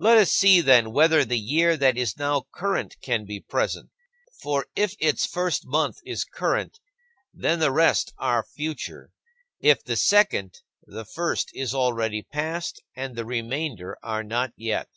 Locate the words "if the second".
9.60-10.62